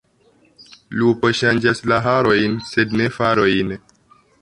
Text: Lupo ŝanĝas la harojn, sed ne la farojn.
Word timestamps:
Lupo 1.01 1.31
ŝanĝas 1.41 1.83
la 1.93 2.01
harojn, 2.09 2.59
sed 2.73 2.99
ne 2.99 3.11
la 3.11 3.15
farojn. 3.23 3.81